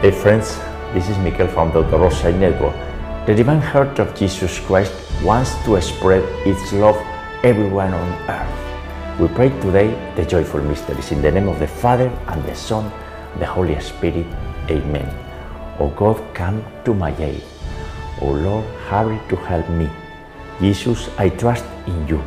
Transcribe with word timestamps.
Hey 0.00 0.12
friends, 0.12 0.54
this 0.94 1.08
is 1.08 1.18
Michael 1.18 1.48
from 1.48 1.72
the 1.72 1.82
Rosary 1.82 2.32
Network. 2.32 2.76
The 3.26 3.34
Divine 3.34 3.60
Heart 3.60 3.98
of 3.98 4.14
Jesus 4.14 4.60
Christ 4.60 4.94
wants 5.24 5.56
to 5.64 5.74
spread 5.82 6.22
its 6.46 6.72
love 6.72 6.94
everywhere 7.42 7.92
on 7.92 8.30
earth. 8.30 9.18
We 9.18 9.26
pray 9.26 9.48
today 9.58 9.90
the 10.14 10.24
joyful 10.24 10.62
mysteries 10.62 11.10
in 11.10 11.20
the 11.20 11.32
name 11.32 11.48
of 11.48 11.58
the 11.58 11.66
Father 11.66 12.06
and 12.28 12.44
the 12.44 12.54
Son 12.54 12.84
and 13.32 13.42
the 13.42 13.46
Holy 13.46 13.74
Spirit. 13.80 14.24
Amen. 14.70 15.10
O 15.80 15.88
God, 15.88 16.22
come 16.32 16.64
to 16.84 16.94
my 16.94 17.10
aid. 17.18 17.42
O 18.20 18.30
Lord, 18.30 18.64
hurry 18.86 19.18
to 19.28 19.34
help 19.34 19.68
me. 19.70 19.90
Jesus, 20.60 21.10
I 21.18 21.30
trust 21.30 21.64
in 21.88 22.06
you. 22.06 22.22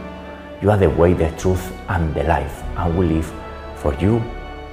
You 0.62 0.72
are 0.72 0.78
the 0.78 0.90
way, 0.90 1.14
the 1.14 1.32
truth, 1.40 1.72
and 1.88 2.14
the 2.14 2.24
life, 2.24 2.64
and 2.76 2.98
we 2.98 3.06
live 3.06 3.32
for 3.76 3.94
you, 3.94 4.22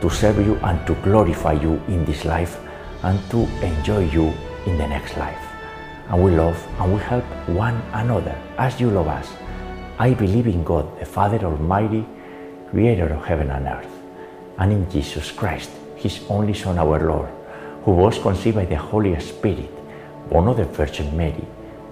to 0.00 0.10
serve 0.10 0.44
you, 0.44 0.56
and 0.64 0.84
to 0.88 0.94
glorify 0.96 1.52
you 1.52 1.80
in 1.86 2.04
this 2.04 2.24
life 2.24 2.58
and 3.02 3.18
to 3.30 3.46
enjoy 3.64 4.04
you 4.10 4.32
in 4.66 4.76
the 4.78 4.86
next 4.86 5.16
life. 5.16 5.44
And 6.08 6.22
we 6.22 6.30
love 6.32 6.56
and 6.80 6.94
we 6.94 7.00
help 7.00 7.24
one 7.48 7.76
another 7.92 8.36
as 8.56 8.80
you 8.80 8.90
love 8.90 9.08
us. 9.08 9.28
I 9.98 10.14
believe 10.14 10.46
in 10.46 10.64
God, 10.64 10.98
the 10.98 11.04
Father 11.04 11.38
Almighty, 11.44 12.06
creator 12.70 13.08
of 13.12 13.24
heaven 13.24 13.50
and 13.50 13.66
earth, 13.66 13.90
and 14.58 14.72
in 14.72 14.90
Jesus 14.90 15.30
Christ, 15.30 15.70
his 15.96 16.24
only 16.28 16.54
Son, 16.54 16.78
our 16.78 17.00
Lord, 17.00 17.28
who 17.84 17.92
was 17.92 18.18
conceived 18.18 18.56
by 18.56 18.64
the 18.64 18.76
Holy 18.76 19.18
Spirit, 19.20 19.70
born 20.30 20.48
of 20.48 20.56
the 20.56 20.64
Virgin 20.64 21.16
Mary, 21.16 21.44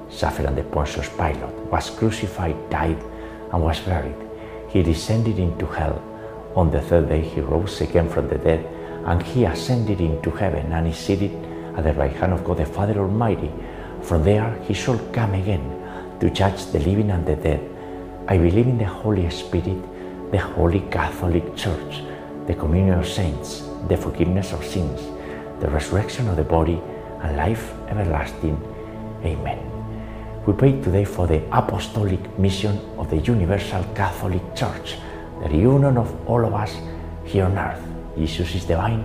suffered 0.09 0.46
under 0.46 0.62
Pontius 0.62 1.09
Pilate, 1.10 1.54
was 1.70 1.91
crucified, 1.91 2.70
died, 2.70 3.02
and 3.52 3.62
was 3.62 3.80
buried. 3.80 4.15
He 4.68 4.82
descended 4.82 5.38
into 5.38 5.66
hell. 5.66 6.02
On 6.54 6.70
the 6.70 6.80
third 6.80 7.09
day, 7.09 7.23
he 7.23 7.41
rose 7.41 7.80
again 7.80 8.09
from 8.09 8.29
the 8.29 8.38
dead 8.38 8.65
and 9.06 9.23
he 9.23 9.45
ascended 9.45 10.01
into 10.01 10.30
heaven 10.30 10.73
and 10.73 10.88
is 10.88 10.96
seated 10.96 11.32
at 11.76 11.85
the 11.85 11.93
right 11.93 12.12
hand 12.12 12.32
of 12.32 12.45
God 12.45 12.59
the 12.59 12.66
Father 12.66 12.99
Almighty. 12.99 13.51
From 14.02 14.24
there 14.24 14.52
he 14.66 14.74
shall 14.74 14.98
come 15.13 15.35
again 15.35 15.65
to 16.18 16.29
judge 16.29 16.66
the 16.66 16.80
living 16.80 17.10
and 17.10 17.24
the 17.24 17.37
dead. 17.37 17.63
I 18.26 18.37
believe 18.37 18.66
in 18.66 18.79
the 18.79 18.85
Holy 18.85 19.30
Spirit, 19.30 19.80
the 20.32 20.38
Holy 20.38 20.80
Catholic 20.90 21.54
Church, 21.54 22.02
the 22.46 22.54
communion 22.54 22.98
of 22.98 23.07
saints, 23.07 23.63
the 23.87 23.96
forgiveness 23.96 24.52
of 24.52 24.65
sins, 24.65 25.01
the 25.60 25.70
resurrection 25.70 26.26
of 26.29 26.37
the 26.37 26.43
body, 26.43 26.82
and 27.23 27.37
life 27.37 27.74
everlasting. 27.88 28.60
Amen. 29.24 29.63
We 30.46 30.52
pray 30.52 30.80
today 30.80 31.04
for 31.04 31.29
the 31.29 31.43
apostolic 31.57 32.38
mission 32.41 32.80
of 32.98 33.09
the 33.10 33.18
Universal 33.18 33.85
Catholic 33.95 34.43
Church, 34.57 34.96
the 35.43 35.48
reunion 35.48 35.96
of 35.96 36.29
all 36.29 36.45
of 36.45 36.54
us 36.54 36.74
here 37.24 37.45
on 37.45 37.57
earth 37.57 37.85
Jesus 38.16 38.54
is 38.54 38.66
the 38.66 38.76
vine 38.76 39.04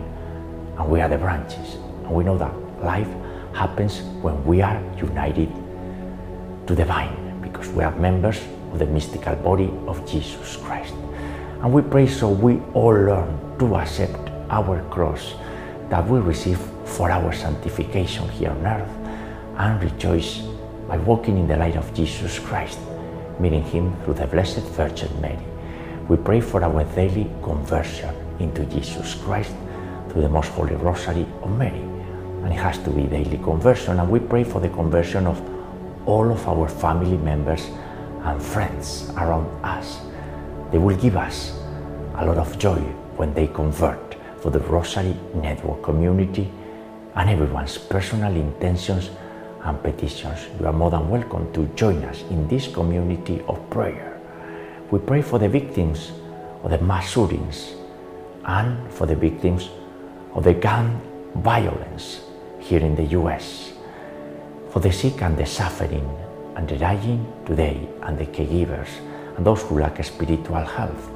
and 0.78 0.90
we 0.90 1.02
are 1.02 1.09
the 1.09 1.17
branches. 1.17 1.76
And 2.04 2.12
we 2.12 2.23
know 2.23 2.38
that 2.38 2.54
life 2.84 3.09
happens 3.53 4.02
when 4.22 4.44
we 4.45 4.62
are 4.62 4.81
united 4.98 5.52
to 6.68 6.76
the 6.76 6.86
vine 6.86 7.40
because 7.42 7.68
we 7.70 7.84
are 7.84 7.94
members 7.98 8.40
of 8.72 8.80
the 8.80 8.86
mystical 8.86 9.36
body 9.36 9.70
of 9.86 10.09
Jesus 10.09 10.56
Christ. 10.58 10.94
And 11.62 11.73
we 11.73 11.81
pray 11.81 12.08
so 12.08 12.30
we 12.30 12.59
all 12.73 12.94
learn 12.94 13.59
to 13.59 13.76
accept 13.76 14.30
our 14.50 14.81
cross 14.90 15.36
that 15.90 16.08
we 16.08 16.20
receive 16.20 16.59
for 16.86 17.12
our 17.12 17.34
sanctification 17.34 18.28
here 18.30 18.50
on 18.50 18.66
earth 18.66 18.90
and 19.58 19.84
rejoice 19.84 20.40
by 20.88 20.98
walking 20.98 21.38
in 21.38 21.48
the 21.48 21.58
light 21.58 21.75
of 21.75 21.94
Jesus 21.94 22.40
Christ, 22.40 22.80
meeting 23.40 23.64
Him 23.64 23.96
through 24.03 24.16
the 24.16 24.28
Blessed 24.28 24.64
Virgin 24.75 25.09
Mary. 25.22 25.38
We 26.08 26.18
pray 26.18 26.42
for 26.42 26.64
our 26.64 26.84
daily 26.96 27.30
conversion 27.44 28.16
into 28.42 28.66
Jesus 28.66 29.16
Christ 29.16 29.53
through 30.09 30.23
the 30.23 30.30
Most 30.30 30.50
Holy 30.50 30.75
Rosary 30.75 31.25
of 31.42 31.58
Mary. 31.58 31.80
And 32.44 32.47
it 32.47 32.58
has 32.58 32.78
to 32.80 32.89
be 32.89 33.03
daily 33.03 33.38
conversion. 33.38 34.00
And 34.00 34.09
we 34.09 34.20
pray 34.20 34.44
for 34.44 34.59
the 34.59 34.70
conversion 34.70 35.28
of 35.28 35.40
all 36.07 36.31
of 36.31 36.47
our 36.47 36.68
family 36.68 37.18
members 37.18 37.68
and 38.24 38.41
friends 38.41 39.09
around 39.18 39.47
us. 39.63 40.01
They 40.72 40.78
will 40.78 40.97
give 40.97 41.18
us 41.18 41.57
a 42.16 42.25
lot 42.25 42.38
of 42.38 42.57
joy 42.57 42.80
when 43.18 43.34
they 43.34 43.47
convert 43.47 44.16
for 44.40 44.50
the 44.50 44.59
Rosary 44.59 45.16
Network 45.35 45.84
community 45.84 46.51
and 47.16 47.30
everyone's 47.30 47.78
personal 47.78 48.35
intentions 48.35 49.12
and 49.63 49.81
petitions. 49.84 50.40
You 50.59 50.66
are 50.66 50.74
more 50.74 50.90
than 50.90 51.09
welcome 51.09 51.51
to 51.53 51.66
join 51.75 52.03
us 52.06 52.22
in 52.30 52.47
this 52.47 52.68
community 52.68 53.41
of 53.47 53.69
prayer. 53.69 54.19
We 54.90 55.00
pray 55.00 55.22
for 55.22 55.38
the 55.40 55.47
victims 55.47 56.12
of 56.63 56.72
the 56.72 56.80
mass 56.80 57.12
shootings 57.12 57.75
and 58.46 58.91
for 58.91 59.06
the 59.06 59.16
victims 59.16 59.69
of 60.34 60.44
the 60.44 60.53
gun 60.53 61.00
violence 61.35 62.22
here 62.59 62.79
in 62.79 62.96
the 62.96 63.06
US, 63.18 63.74
for 64.69 64.79
the 64.79 64.91
sick 64.91 65.22
and 65.22 65.38
the 65.38 65.46
suffering 65.46 66.09
and 66.56 66.68
the 66.68 66.78
dying 66.78 67.25
today, 67.46 67.88
and 68.03 68.18
the 68.18 68.25
caregivers, 68.25 68.90
and 69.38 69.46
those 69.46 69.62
who 69.63 69.80
lack 69.80 70.03
spiritual 70.03 70.63
health, 70.63 71.09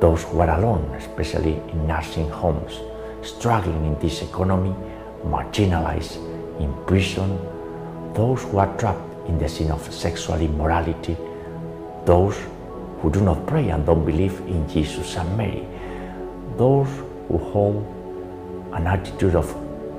those 0.00 0.22
who 0.24 0.40
are 0.40 0.58
alone, 0.58 0.94
especially 0.94 1.54
in 1.72 1.86
nursing 1.86 2.28
homes, 2.28 2.80
struggling 3.22 3.84
in 3.86 3.98
this 3.98 4.22
economy, 4.22 4.74
marginalized, 5.24 6.16
in 6.60 6.72
prison, 6.86 7.38
those 8.14 8.42
who 8.44 8.58
are 8.58 8.76
trapped 8.76 9.28
in 9.28 9.38
the 9.38 9.48
sin 9.48 9.70
of 9.70 9.92
sexual 9.92 10.40
immorality, 10.40 11.16
those 12.04 12.36
who 13.00 13.10
do 13.10 13.20
not 13.20 13.46
pray 13.46 13.70
and 13.70 13.86
don't 13.86 14.04
believe 14.04 14.40
in 14.40 14.68
Jesus 14.68 15.16
and 15.16 15.36
Mary, 15.36 15.66
those 16.60 16.92
who 17.26 17.38
hold 17.38 17.76
an 18.74 18.86
attitude 18.86 19.34
of 19.34 19.48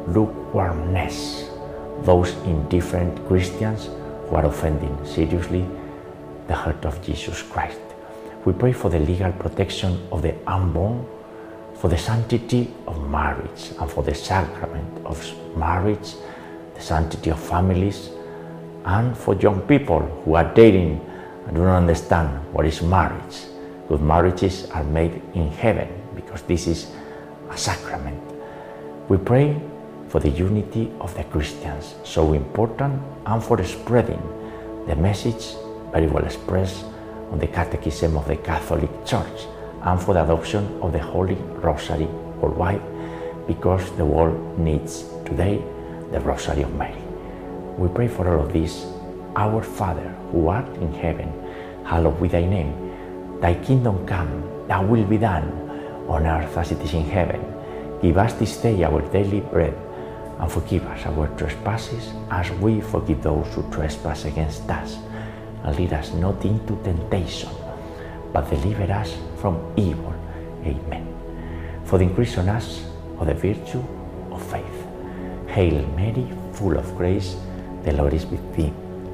lukewarmness, 0.08 1.50
those 2.04 2.34
indifferent 2.46 3.18
Christians 3.28 3.90
who 4.28 4.36
are 4.36 4.46
offending 4.46 4.96
seriously 5.04 5.66
the 6.48 6.54
heart 6.54 6.86
of 6.86 7.02
Jesus 7.04 7.42
Christ. 7.42 7.82
We 8.46 8.54
pray 8.54 8.74
for 8.74 8.92
the 8.92 9.00
legal 9.00 9.32
protection 9.32 10.08
of 10.12 10.22
the 10.22 10.36
unborn, 10.46 11.08
for 11.74 11.88
the 11.88 11.98
sanctity 11.98 12.72
of 12.86 13.10
marriage, 13.10 13.72
and 13.80 13.90
for 13.90 14.04
the 14.04 14.14
sacrament 14.14 15.04
of 15.04 15.18
marriage, 15.58 16.14
the 16.76 16.82
sanctity 16.82 17.32
of 17.32 17.40
families, 17.40 18.12
and 18.86 19.18
for 19.18 19.34
young 19.34 19.62
people 19.62 20.02
who 20.26 20.36
are 20.36 20.54
dating 20.54 21.02
and 21.48 21.56
do 21.56 21.64
not 21.64 21.78
understand 21.78 22.30
what 22.54 22.68
is 22.68 22.84
marriage. 22.84 23.46
Good 23.90 24.02
marriages 24.02 24.70
are 24.70 24.84
made 24.84 25.24
in 25.34 25.50
heaven 25.50 26.01
because 26.32 26.48
this 26.48 26.68
is 26.68 26.88
a 27.50 27.58
sacrament. 27.58 28.22
We 29.10 29.18
pray 29.18 29.60
for 30.08 30.20
the 30.20 30.30
unity 30.30 30.90
of 31.02 31.14
the 31.16 31.26
Christians, 31.26 31.96
so 32.06 32.32
important, 32.32 33.02
and 33.26 33.44
for 33.44 33.62
spreading 33.66 34.22
the 34.88 34.96
message 34.96 35.56
very 35.92 36.08
well 36.08 36.24
expressed 36.24 36.86
on 37.32 37.40
the 37.40 37.48
Catechism 37.48 38.16
of 38.16 38.28
the 38.28 38.38
Catholic 38.38 38.90
Church, 39.06 39.48
and 39.84 40.02
for 40.02 40.14
the 40.14 40.24
adoption 40.24 40.80
of 40.82 40.94
the 40.94 41.00
Holy 41.00 41.36
Rosary 41.60 42.06
worldwide, 42.40 42.82
because 43.46 43.92
the 43.98 44.06
world 44.06 44.58
needs 44.58 45.04
today 45.26 45.62
the 46.12 46.20
Rosary 46.22 46.62
of 46.62 46.74
Mary. 46.76 47.02
We 47.78 47.90
pray 47.90 48.08
for 48.08 48.28
all 48.30 48.46
of 48.46 48.54
this. 48.54 48.86
Our 49.36 49.64
Father, 49.64 50.10
who 50.32 50.48
art 50.48 50.68
in 50.78 50.94
heaven, 50.94 51.32
hallowed 51.86 52.22
be 52.22 52.28
thy 52.28 52.46
name. 52.46 53.40
Thy 53.42 53.56
kingdom 53.56 54.06
come, 54.06 54.68
thy 54.68 54.84
will 54.84 55.06
be 55.06 55.18
done, 55.18 55.62
on 56.12 56.28
earth 56.28 56.58
as 56.58 56.72
it 56.72 56.82
is 56.82 56.94
in 56.94 57.06
heaven. 57.06 57.40
Give 58.02 58.18
us 58.18 58.34
this 58.34 58.58
day 58.58 58.84
our 58.84 59.02
daily 59.12 59.40
bread, 59.40 59.74
and 60.40 60.52
forgive 60.52 60.86
us 60.88 61.06
our 61.06 61.28
trespasses 61.38 62.12
as 62.30 62.52
we 62.60 62.82
forgive 62.82 63.24
those 63.24 63.48
who 63.56 63.64
trespass 63.72 64.26
against 64.26 64.70
us. 64.70 64.98
And 65.64 65.78
lead 65.78 65.94
us 65.94 66.12
not 66.14 66.44
into 66.44 66.76
temptation, 66.84 67.50
but 68.34 68.50
deliver 68.50 68.92
us 68.92 69.16
from 69.38 69.56
evil. 69.78 70.14
Amen. 70.66 71.08
For 71.86 71.98
the 71.98 72.06
increase 72.06 72.38
on 72.38 72.50
us 72.50 72.84
of 73.20 73.28
the 73.28 73.34
virtue 73.34 73.84
of 74.32 74.42
faith. 74.52 74.80
Hail 75.48 75.86
Mary, 75.96 76.28
full 76.54 76.78
of 76.78 76.96
grace, 76.98 77.36
the 77.84 77.94
Lord 77.94 78.14
is 78.14 78.26
with 78.26 78.56
thee. 78.56 78.74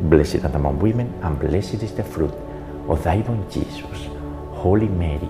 Blessed 0.09 0.43
art 0.45 0.55
among 0.55 0.79
women, 0.79 1.13
and 1.23 1.39
blessed 1.39 1.83
is 1.83 1.93
the 1.93 2.03
fruit 2.03 2.33
of 2.87 3.03
thy 3.03 3.17
womb, 3.17 3.49
Jesus. 3.51 4.07
Holy 4.51 4.87
Mary, 4.87 5.29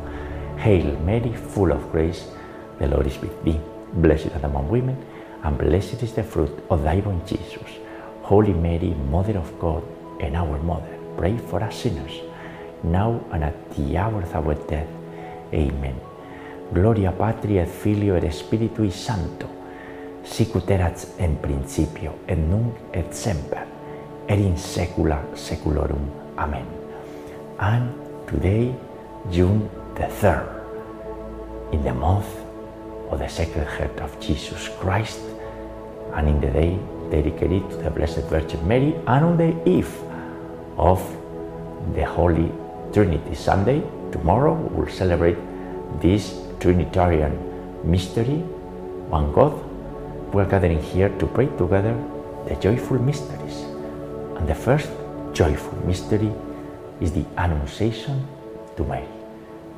Hail 0.61 0.95
Mary, 0.99 1.33
full 1.33 1.71
of 1.71 1.91
grace, 1.91 2.27
the 2.77 2.87
Lord 2.87 3.07
is 3.07 3.17
with 3.17 3.33
thee. 3.43 3.59
Blessed 3.93 4.29
art 4.35 4.43
among 4.43 4.69
women, 4.69 4.95
and 5.43 5.57
blessed 5.57 6.03
is 6.03 6.13
the 6.13 6.23
fruit 6.23 6.53
of 6.69 6.83
thy 6.83 6.97
womb, 6.97 7.19
Jesus. 7.25 7.79
Holy 8.21 8.53
Mary, 8.53 8.93
Mother 9.09 9.39
of 9.39 9.57
God, 9.59 9.81
and 10.19 10.35
our 10.35 10.59
Mother, 10.59 10.99
pray 11.17 11.35
for 11.49 11.63
us 11.63 11.81
sinners, 11.81 12.13
now 12.83 13.19
and 13.31 13.43
at 13.43 13.57
the 13.75 13.97
hour 13.97 14.21
of 14.21 14.35
our 14.35 14.53
death. 14.69 14.87
Amen. 15.51 15.99
Gloria 16.71 17.11
Patri 17.11 17.57
et 17.57 17.65
Filio 17.67 18.15
et 18.15 18.31
Spiritui 18.31 18.91
Sancto, 18.91 19.47
sicut 20.23 20.69
erat 20.69 21.07
in 21.17 21.37
principio, 21.37 22.13
et 22.27 22.37
nunc 22.37 22.77
et 22.93 23.11
semper, 23.11 23.65
et 24.29 24.37
in 24.37 24.55
saecula 24.55 25.23
saeculorum. 25.33 26.05
Amen. 26.37 26.67
And 27.57 27.89
today, 28.27 28.75
June 29.31 29.67
the 29.95 30.07
3rd, 30.21 31.73
in 31.73 31.83
the 31.83 31.93
month 31.93 32.27
of 33.09 33.19
the 33.19 33.27
Sacred 33.27 33.67
Heart 33.67 33.99
of 33.99 34.19
Jesus 34.19 34.69
Christ, 34.79 35.19
and 36.13 36.27
in 36.27 36.41
the 36.41 36.47
day 36.47 36.77
dedicated 37.09 37.69
to 37.69 37.75
the 37.77 37.89
Blessed 37.89 38.23
Virgin 38.29 38.65
Mary, 38.67 38.95
and 39.07 39.25
on 39.25 39.37
the 39.37 39.53
eve 39.69 39.93
of 40.77 41.01
the 41.93 42.05
Holy 42.05 42.51
Trinity 42.93 43.35
Sunday, 43.35 43.81
tomorrow 44.11 44.53
we'll 44.53 44.87
celebrate 44.87 45.37
this 45.99 46.41
Trinitarian 46.59 47.35
mystery, 47.83 48.39
one 49.09 49.31
God. 49.33 49.53
We're 50.33 50.45
gathering 50.45 50.81
here 50.81 51.09
to 51.19 51.27
pray 51.27 51.47
together 51.57 51.95
the 52.47 52.55
joyful 52.55 52.99
mysteries. 52.99 53.65
And 54.37 54.47
the 54.47 54.55
first 54.55 54.89
joyful 55.33 55.77
mystery 55.85 56.31
is 57.01 57.11
the 57.11 57.25
Annunciation 57.37 58.25
to 58.77 58.83
Mary, 58.83 59.07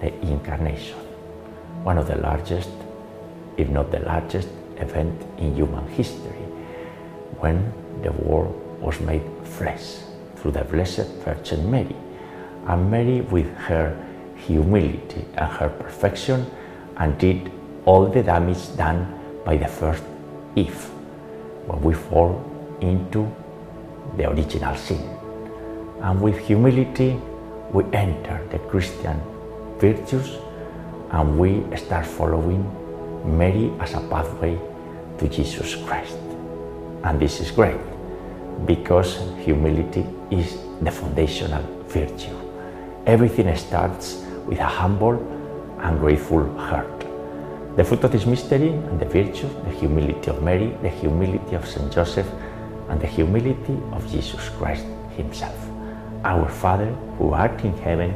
the 0.03 0.11
Incarnation, 0.27 0.99
one 1.83 1.97
of 1.97 2.07
the 2.07 2.17
largest, 2.17 2.69
if 3.55 3.69
not 3.69 3.89
the 3.89 3.99
largest, 3.99 4.49
event 4.77 5.15
in 5.37 5.55
human 5.55 5.87
history 5.87 6.43
when 7.39 7.71
the 8.01 8.11
world 8.11 8.53
was 8.81 8.99
made 8.99 9.23
flesh 9.43 9.99
through 10.35 10.51
the 10.51 10.63
Blessed 10.65 11.07
Virgin 11.23 11.71
Mary. 11.71 11.95
And 12.67 12.91
Mary, 12.91 13.21
with 13.21 13.47
her 13.69 13.95
humility 14.35 15.23
and 15.35 15.51
her 15.51 15.69
perfection, 15.69 16.45
undid 16.97 17.49
all 17.85 18.07
the 18.07 18.23
damage 18.23 18.75
done 18.75 19.07
by 19.45 19.55
the 19.55 19.67
first 19.67 20.03
Eve 20.55 20.83
when 21.67 21.81
we 21.81 21.93
fall 21.93 22.43
into 22.81 23.31
the 24.17 24.29
original 24.29 24.75
sin. 24.75 25.01
And 26.01 26.21
with 26.21 26.37
humility, 26.39 27.17
we 27.71 27.85
enter 27.93 28.45
the 28.51 28.59
Christian 28.59 29.21
virtues 29.83 30.37
and 31.11 31.37
we 31.37 31.61
start 31.75 32.05
following 32.05 32.63
Mary 33.37 33.69
as 33.81 33.93
a 33.93 34.01
pathway 34.07 34.55
to 35.17 35.27
Jesus 35.27 35.75
Christ. 35.83 36.17
And 37.03 37.19
this 37.19 37.41
is 37.41 37.51
great 37.51 37.83
because 38.65 39.19
humility 39.43 40.05
is 40.31 40.57
the 40.81 40.91
foundational 40.91 41.63
virtue. 41.87 42.37
Everything 43.05 43.53
starts 43.57 44.23
with 44.47 44.59
a 44.59 44.71
humble 44.79 45.19
and 45.79 45.99
grateful 45.99 46.43
heart. 46.57 46.99
The 47.75 47.83
fruit 47.83 48.03
of 48.05 48.11
this 48.13 48.25
mystery 48.25 48.69
and 48.69 48.99
the 48.99 49.05
virtue, 49.05 49.49
the 49.65 49.75
humility 49.81 50.29
of 50.29 50.41
Mary, 50.41 50.77
the 50.81 50.89
humility 50.89 51.55
of 51.55 51.67
Saint 51.67 51.91
Joseph, 51.91 52.29
and 52.87 53.01
the 53.01 53.07
humility 53.07 53.77
of 53.91 54.09
Jesus 54.09 54.47
Christ 54.57 54.85
Himself. 55.17 55.59
Our 56.23 56.47
Father, 56.47 56.91
who 57.17 57.33
art 57.33 57.59
in 57.65 57.75
heaven, 57.79 58.15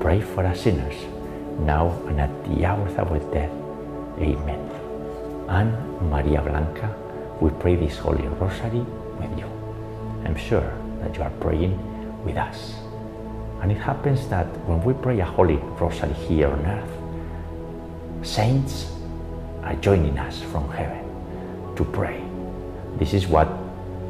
pray 0.00 0.20
for 0.20 0.44
us 0.44 0.62
sinners, 0.62 0.94
now 1.60 1.90
and 2.08 2.20
at 2.20 2.30
the 2.44 2.64
hour 2.64 2.86
of 2.86 2.98
our 2.98 3.18
death. 3.32 3.50
Amen. 4.18 4.60
And 5.48 6.10
Maria 6.10 6.40
Blanca, 6.42 6.94
we 7.40 7.50
pray 7.50 7.76
this 7.76 7.98
Holy 7.98 8.26
Rosary 8.26 8.80
with 9.18 9.38
you. 9.38 9.46
I'm 10.24 10.36
sure 10.36 10.72
that 11.00 11.16
you 11.16 11.22
are 11.22 11.30
praying 11.40 11.78
with 12.24 12.36
us. 12.36 12.74
And 13.60 13.72
it 13.72 13.78
happens 13.78 14.28
that 14.28 14.46
when 14.66 14.82
we 14.84 14.94
pray 14.94 15.20
a 15.20 15.24
Holy 15.24 15.56
Rosary 15.56 16.12
here 16.12 16.48
on 16.48 16.64
earth, 16.66 18.26
saints 18.26 18.90
are 19.62 19.74
joining 19.76 20.18
us 20.18 20.42
from 20.42 20.70
heaven 20.70 21.04
to 21.76 21.84
pray. 21.84 22.22
This 22.98 23.14
is 23.14 23.26
what 23.26 23.48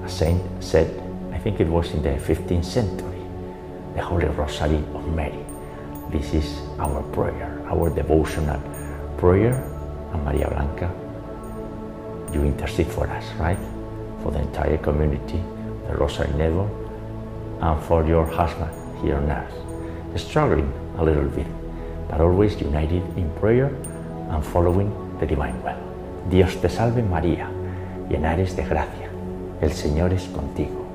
a 0.05 0.09
saint 0.09 0.43
said, 0.62 0.91
I 1.33 1.38
think 1.38 1.61
it 1.61 1.69
was 1.69 1.93
in 1.93 2.03
the 2.03 2.11
15th 2.11 2.64
century, 2.64 3.23
the 3.95 4.03
Holy 4.03 4.26
Rosary 4.26 4.83
of 4.95 5.09
Mary. 5.14 5.45
This 6.11 6.35
is 6.35 6.61
our 6.79 7.03
prayer, 7.13 7.61
our 7.69 7.91
devotional 7.91 8.61
prayer. 9.19 9.55
And 10.13 10.25
Maria 10.25 10.49
Blanca, 10.49 10.91
you 12.33 12.43
intercede 12.45 12.87
for 12.87 13.07
us, 13.09 13.25
right? 13.41 13.59
For 14.23 14.31
the 14.31 14.41
entire 14.41 14.79
community, 14.79 15.43
the 15.89 15.97
Rosary 15.97 16.33
Network, 16.37 16.71
and 17.61 17.83
for 17.85 18.05
your 18.07 18.27
husband 18.27 18.71
here 19.03 19.17
on 19.17 19.31
earth. 19.31 19.55
Struggling 20.17 20.73
a 20.99 21.05
little 21.05 21.29
bit, 21.29 21.47
but 22.09 22.21
always 22.21 22.61
united 22.61 23.03
in 23.17 23.29
prayer 23.41 23.67
and 24.31 24.45
following 24.45 24.93
the 25.19 25.27
divine 25.27 25.61
will. 25.63 25.77
Dios 26.31 26.55
te 26.57 26.69
salve 26.69 27.03
María, 27.03 27.51
llena 28.09 28.35
eres 28.35 28.55
de 28.55 28.65
gracia, 28.65 29.11
el 29.61 29.73
Señor 29.73 30.13
es 30.13 30.29
contigo. 30.29 30.87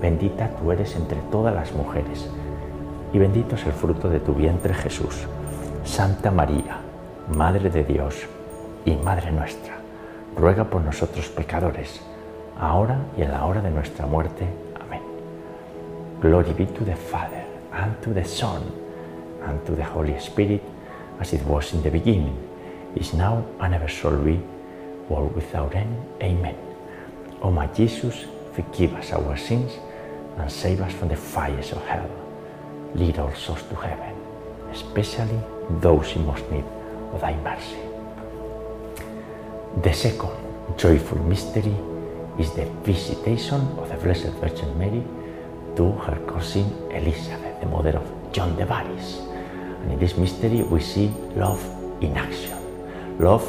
Bendita 0.00 0.48
tú 0.56 0.72
eres 0.72 0.96
entre 0.96 1.18
todas 1.30 1.54
las 1.54 1.72
mujeres, 1.72 2.28
y 3.14 3.18
bendito 3.18 3.54
es 3.54 3.64
el 3.64 3.72
fruto 3.72 4.10
de 4.10 4.18
tu 4.18 4.34
vientre 4.34 4.74
Jesús. 4.74 5.26
Santa 5.84 6.32
María, 6.32 6.78
Madre 7.32 7.70
de 7.70 7.84
Dios 7.84 8.26
y 8.84 8.96
Madre 8.96 9.30
nuestra, 9.30 9.76
ruega 10.36 10.64
por 10.64 10.82
nosotros 10.82 11.28
pecadores, 11.28 12.00
ahora 12.58 12.98
y 13.16 13.22
en 13.22 13.30
la 13.30 13.46
hora 13.46 13.62
de 13.62 13.70
nuestra 13.70 14.04
muerte. 14.06 14.46
Amén. 14.80 15.00
Glory 16.20 16.52
be 16.54 16.66
to 16.66 16.84
the 16.84 16.96
Father, 16.96 17.44
and 17.72 17.96
to 18.02 18.12
the 18.12 18.24
Son, 18.24 18.62
and 19.46 19.64
to 19.64 19.76
the 19.76 19.84
Holy 19.84 20.18
Spirit, 20.18 20.62
as 21.20 21.32
it 21.32 21.42
was 21.46 21.72
in 21.72 21.82
the 21.84 21.90
beginning, 21.90 22.36
is 22.96 23.14
now, 23.14 23.44
and 23.60 23.74
ever 23.74 23.88
shall 23.88 24.16
be, 24.16 24.40
world 25.08 25.32
without 25.36 25.72
end. 25.76 25.96
Amen. 26.20 26.56
O 27.40 27.52
my 27.52 27.68
Jesus, 27.68 28.24
forgive 28.54 28.92
us 28.94 29.12
our 29.12 29.36
sins, 29.36 29.78
and 30.36 30.50
save 30.50 30.80
us 30.80 30.92
from 30.92 31.08
the 31.08 31.16
fires 31.16 31.70
of 31.70 31.80
hell. 31.86 32.23
Lead 32.94 33.18
all 33.18 33.34
souls 33.34 33.62
to 33.64 33.74
heaven, 33.74 34.14
especially 34.70 35.40
those 35.80 36.14
in 36.14 36.24
most 36.26 36.48
need 36.50 36.64
of 37.12 37.20
thy 37.20 37.34
mercy. 37.42 37.78
The 39.82 39.92
second 39.92 40.30
joyful 40.78 41.18
mystery 41.24 41.74
is 42.38 42.52
the 42.52 42.66
visitation 42.82 43.60
of 43.78 43.88
the 43.88 43.96
Blessed 43.96 44.32
Virgin 44.40 44.78
Mary 44.78 45.02
to 45.76 45.92
her 45.92 46.16
cousin 46.26 46.64
Elizabeth, 46.90 47.60
the 47.60 47.66
mother 47.66 47.96
of 47.98 48.32
John 48.32 48.56
the 48.56 48.66
Baptist. 48.66 49.20
And 49.82 49.92
in 49.92 49.98
this 49.98 50.16
mystery, 50.16 50.62
we 50.62 50.80
see 50.80 51.08
love 51.34 51.62
in 52.00 52.16
action, 52.16 52.58
love 53.18 53.44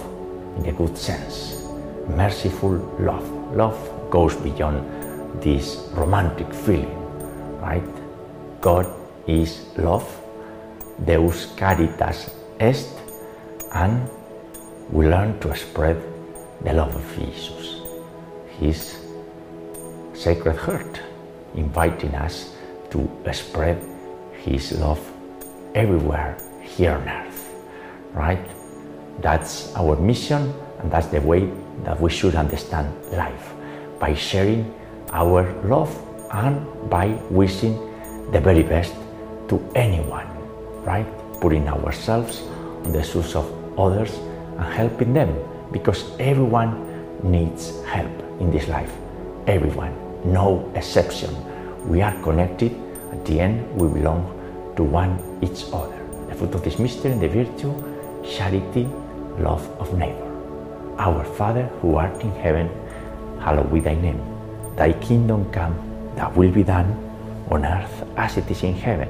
in 0.57 0.63
the 0.63 0.71
good 0.71 0.97
sense, 0.97 1.63
merciful 2.09 2.77
love. 2.99 3.29
Love 3.55 3.77
goes 4.09 4.35
beyond 4.37 4.83
this 5.41 5.87
romantic 5.93 6.51
feeling, 6.53 6.97
right? 7.61 7.83
God 8.61 8.85
is 9.27 9.65
love, 9.77 10.05
Deus 11.05 11.47
caritas 11.55 12.29
est, 12.59 12.93
and 13.73 14.07
we 14.91 15.07
learn 15.07 15.37
to 15.39 15.55
spread 15.55 15.97
the 16.63 16.73
love 16.73 16.95
of 16.95 17.03
Jesus, 17.17 17.81
His 18.59 18.97
Sacred 20.13 20.57
Heart, 20.57 21.01
inviting 21.55 22.15
us 22.15 22.55
to 22.91 23.09
spread 23.33 23.81
His 24.43 24.79
love 24.79 25.01
everywhere 25.73 26.37
here 26.61 26.93
on 26.93 27.07
earth, 27.09 27.49
right? 28.13 28.45
That's 29.21 29.75
our 29.75 29.95
mission, 29.95 30.53
and 30.79 30.91
that's 30.91 31.07
the 31.07 31.21
way 31.21 31.49
that 31.83 31.99
we 31.99 32.09
should 32.09 32.35
understand 32.35 32.93
life 33.11 33.53
by 33.99 34.13
sharing 34.13 34.73
our 35.11 35.51
love 35.63 35.91
and 36.31 36.89
by 36.89 37.07
wishing 37.29 37.75
the 38.31 38.39
very 38.39 38.63
best 38.63 38.93
to 39.49 39.59
anyone, 39.75 40.27
right? 40.83 41.05
Putting 41.39 41.67
ourselves 41.67 42.41
on 42.85 42.91
the 42.91 43.03
shoes 43.03 43.35
of 43.35 43.45
others 43.79 44.13
and 44.57 44.73
helping 44.73 45.13
them 45.13 45.35
because 45.71 46.11
everyone 46.19 46.71
needs 47.23 47.83
help 47.85 48.11
in 48.39 48.51
this 48.51 48.67
life. 48.67 48.91
Everyone, 49.47 49.93
no 50.25 50.71
exception. 50.75 51.33
We 51.87 52.01
are 52.01 52.13
connected. 52.21 52.71
At 53.11 53.25
the 53.25 53.39
end, 53.39 53.79
we 53.79 53.87
belong 53.87 54.23
to 54.75 54.83
one 54.83 55.19
each 55.41 55.65
other. 55.71 55.99
The 56.29 56.35
fruit 56.35 56.55
of 56.55 56.63
this 56.63 56.79
mystery 56.79 57.11
and 57.11 57.21
the 57.21 57.27
virtue, 57.27 57.73
charity, 58.23 58.87
love 59.39 59.67
of 59.79 59.93
neighbor. 59.97 60.25
Our 60.97 61.23
Father 61.23 61.63
who 61.81 61.95
art 61.95 62.21
in 62.21 62.31
heaven, 62.31 62.69
hallowed 63.39 63.71
be 63.73 63.79
thy 63.79 63.95
name. 63.95 64.19
Thy 64.75 64.93
kingdom 64.93 65.51
come, 65.51 65.75
thy 66.15 66.27
will 66.29 66.51
be 66.51 66.63
done 66.63 66.89
on 67.51 67.65
earth 67.65 68.03
as 68.17 68.37
it 68.37 68.49
is 68.49 68.63
in 68.63 68.73
heaven. 68.73 69.09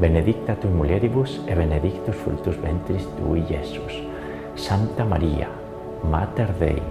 benedicta 0.00 0.54
tu 0.54 0.68
mulieribus, 0.68 1.40
e 1.46 1.54
benedictus 1.54 2.14
fructus 2.16 2.56
ventris 2.56 3.08
tui, 3.16 3.44
Iesus. 3.48 4.02
Santa 4.54 5.04
Maria, 5.04 5.48
Mater 6.02 6.52
Dei, 6.58 6.82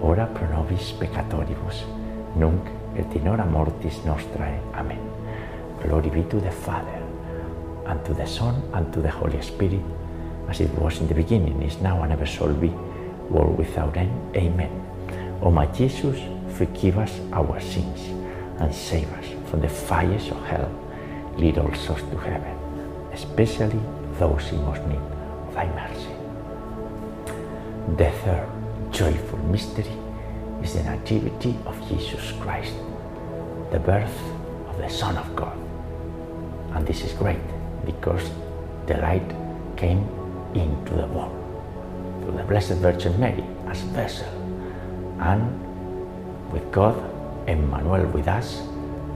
ora 0.00 0.26
pro 0.26 0.46
nobis 0.48 0.92
peccatoribus, 0.92 1.84
nunc 2.36 2.68
et 2.96 3.14
in 3.14 3.28
hora 3.28 3.44
mortis 3.44 4.02
nostrae. 4.04 4.60
Amen. 4.74 4.98
Glory 5.82 6.10
be 6.10 6.22
to 6.24 6.40
the 6.40 6.50
Father, 6.50 7.02
and 7.86 8.02
to 8.04 8.14
the 8.14 8.26
Son, 8.26 8.54
and 8.72 8.92
to 8.92 9.00
the 9.00 9.10
Holy 9.10 9.40
Spirit, 9.42 9.82
as 10.48 10.60
it 10.60 10.70
was 10.78 11.00
in 11.00 11.08
the 11.08 11.14
beginning, 11.14 11.62
is 11.62 11.80
now, 11.80 12.02
and 12.02 12.12
ever 12.12 12.26
shall 12.26 12.52
be, 12.52 12.72
world 13.30 13.58
without 13.58 13.96
end. 13.96 14.10
Amen. 14.34 14.70
O 15.42 15.50
my 15.50 15.66
Jesus, 15.66 16.18
forgive 16.56 16.98
us 16.98 17.20
our 17.32 17.60
sins, 17.60 18.08
and 18.58 18.74
save 18.74 19.12
us 19.18 19.26
from 19.50 19.60
the 19.60 19.68
fires 19.68 20.30
of 20.30 20.42
hell. 20.46 20.70
Lead 21.36 21.58
all 21.58 21.74
souls 21.74 22.00
to 22.00 22.16
heaven, 22.16 22.56
especially 23.12 23.80
those 24.18 24.50
in 24.52 24.62
most 24.64 24.82
need 24.86 24.96
of 25.46 25.54
thy 25.54 25.66
mercy. 25.66 26.14
The 27.96 28.10
third 28.24 28.48
joyful 28.90 29.38
mystery 29.38 29.92
is 30.62 30.74
the 30.74 30.82
Nativity 30.82 31.54
of 31.66 31.76
Jesus 31.88 32.32
Christ, 32.40 32.74
the 33.70 33.78
birth 33.78 34.18
of 34.68 34.78
the 34.78 34.88
Son 34.88 35.16
of 35.16 35.36
God. 35.36 35.56
And 36.74 36.86
this 36.86 37.04
is 37.04 37.12
great 37.12 37.40
because 37.84 38.30
the 38.86 38.96
light 38.98 39.28
came 39.76 40.08
into 40.54 40.94
the 40.94 41.06
world 41.08 41.36
through 42.22 42.36
the 42.36 42.44
Blessed 42.44 42.80
Virgin 42.80 43.18
Mary 43.20 43.44
as 43.66 43.80
vessel. 43.92 44.28
And 45.20 45.42
with 46.50 46.70
God, 46.72 46.96
Emmanuel 47.46 48.06
with 48.06 48.26
us, 48.26 48.62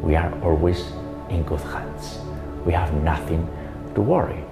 we 0.02 0.16
are 0.16 0.32
always 0.42 0.92
in 1.30 1.42
good 1.44 1.60
hands. 1.60 2.18
We 2.64 2.72
have 2.72 2.92
nothing 2.94 3.48
to 3.94 4.00
worry 4.00 4.44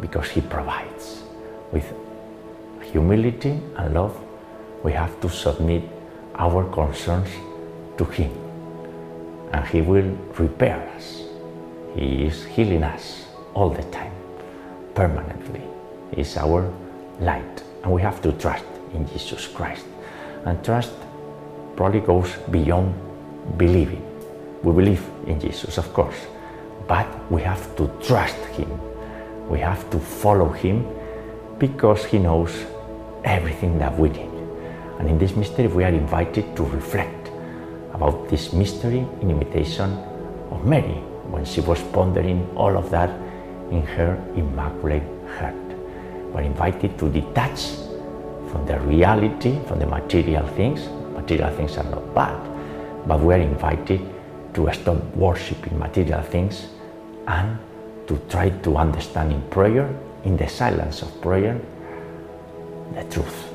because 0.00 0.28
He 0.30 0.40
provides. 0.40 1.22
With 1.72 1.92
humility 2.82 3.60
and 3.76 3.94
love, 3.94 4.18
we 4.82 4.92
have 4.92 5.20
to 5.20 5.28
submit 5.28 5.82
our 6.36 6.64
concerns 6.70 7.28
to 7.98 8.04
Him. 8.04 8.30
And 9.52 9.66
He 9.66 9.80
will 9.82 10.16
repair 10.38 10.88
us. 10.96 11.22
He 11.96 12.24
is 12.24 12.44
healing 12.44 12.84
us 12.84 13.26
all 13.54 13.70
the 13.70 13.82
time, 13.90 14.12
permanently. 14.94 15.62
He 16.14 16.20
is 16.20 16.36
our 16.36 16.72
light. 17.20 17.64
And 17.82 17.92
we 17.92 18.02
have 18.02 18.22
to 18.22 18.32
trust 18.32 18.64
in 18.94 19.08
Jesus 19.08 19.46
Christ. 19.48 19.84
And 20.44 20.62
trust 20.64 20.92
probably 21.76 22.00
goes 22.00 22.32
beyond 22.50 22.94
believing. 23.56 24.04
We 24.62 24.72
believe 24.72 25.02
in 25.26 25.40
Jesus, 25.40 25.78
of 25.78 25.92
course, 25.92 26.16
but 26.88 27.06
we 27.30 27.42
have 27.42 27.76
to 27.76 27.90
trust 28.02 28.36
Him. 28.56 28.70
We 29.48 29.58
have 29.60 29.88
to 29.90 29.98
follow 29.98 30.48
Him 30.48 30.86
because 31.58 32.04
He 32.04 32.18
knows 32.18 32.52
everything 33.24 33.78
that 33.78 33.98
we 33.98 34.08
need. 34.08 34.30
And 34.98 35.08
in 35.08 35.18
this 35.18 35.34
mystery, 35.36 35.66
we 35.66 35.84
are 35.84 35.88
invited 35.88 36.56
to 36.56 36.62
reflect 36.64 37.28
about 37.92 38.28
this 38.28 38.52
mystery 38.52 39.06
in 39.20 39.30
imitation 39.30 39.90
of 40.50 40.64
Mary 40.64 41.00
when 41.30 41.44
she 41.44 41.60
was 41.60 41.82
pondering 41.92 42.48
all 42.56 42.76
of 42.76 42.90
that 42.90 43.10
in 43.70 43.82
her 43.82 44.16
immaculate 44.34 45.02
heart. 45.38 45.54
We're 46.32 46.42
invited 46.42 46.98
to 46.98 47.08
detach 47.08 47.60
from 48.50 48.66
the 48.66 48.78
reality, 48.80 49.58
from 49.66 49.78
the 49.78 49.86
material 49.86 50.46
things. 50.48 50.88
Material 51.14 51.50
things 51.50 51.76
are 51.76 51.84
not 51.84 52.14
bad, 52.14 52.38
but 53.06 53.20
we're 53.20 53.38
invited 53.38 54.00
to 54.54 54.72
stop 54.72 54.96
worshipping 55.14 55.78
material 55.78 56.22
things 56.22 56.68
and 57.26 57.58
to 58.06 58.20
try 58.28 58.50
to 58.50 58.76
understand 58.76 59.32
in 59.32 59.42
prayer, 59.50 59.88
in 60.24 60.36
the 60.36 60.48
silence 60.48 61.02
of 61.02 61.20
prayer, 61.20 61.60
the 62.94 63.04
truth, 63.04 63.50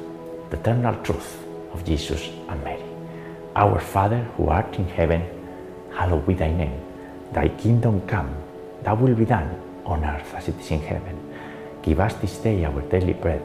the 0.49 0.57
eternal 0.57 0.95
truth 1.03 1.45
of 1.73 1.83
Jesus 1.83 2.29
and 2.47 2.63
Mary. 2.63 2.81
Our 3.55 3.79
Father 3.79 4.23
who 4.37 4.47
art 4.47 4.75
in 4.77 4.87
heaven, 4.87 5.21
hallowed 5.93 6.25
be 6.25 6.33
thy 6.33 6.51
name. 6.51 6.79
Thy 7.33 7.49
kingdom 7.49 8.01
come, 8.07 8.33
thy 8.83 8.93
will 8.93 9.15
be 9.15 9.25
done 9.25 9.61
on 9.85 10.03
earth 10.03 10.33
as 10.33 10.47
it 10.47 10.59
is 10.59 10.71
in 10.71 10.79
heaven. 10.79 11.17
Give 11.81 11.99
us 11.99 12.13
this 12.15 12.37
day 12.37 12.65
our 12.65 12.81
daily 12.81 13.13
bread, 13.13 13.41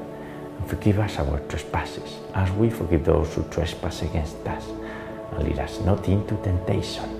and 0.59 0.69
forgive 0.69 0.99
us 0.99 1.19
our 1.19 1.41
trespasses, 1.49 2.19
as 2.35 2.51
we 2.53 2.71
forgive 2.71 3.05
those 3.05 3.35
who 3.35 3.43
trespass 3.51 4.03
against 4.03 4.37
us. 4.47 4.65
And 5.33 5.45
lead 5.45 5.59
us 5.59 5.81
not 5.81 6.09
into 6.09 6.37
temptation, 6.43 7.20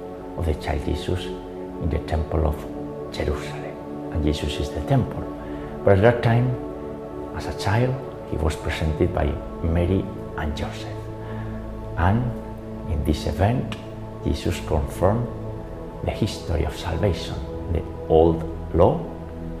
of 0.41 0.47
the 0.47 0.55
child 0.61 0.83
Jesus 0.85 1.25
in 1.25 1.89
the 1.89 1.99
temple 1.99 2.47
of 2.47 2.57
Jerusalem. 3.13 4.11
And 4.11 4.23
Jesus 4.23 4.59
is 4.59 4.69
the 4.69 4.81
temple. 4.81 5.23
But 5.85 5.97
at 5.97 6.01
that 6.01 6.23
time, 6.23 6.49
as 7.35 7.45
a 7.45 7.57
child, 7.59 7.93
he 8.29 8.37
was 8.37 8.55
presented 8.55 9.13
by 9.13 9.25
Mary 9.63 10.03
and 10.37 10.57
Joseph. 10.57 10.97
And 11.97 12.23
in 12.91 13.03
this 13.05 13.27
event, 13.27 13.75
Jesus 14.23 14.59
confirmed 14.67 15.27
the 16.03 16.11
history 16.11 16.65
of 16.65 16.75
salvation, 16.75 17.35
the 17.73 17.83
old 18.07 18.41
law 18.73 18.99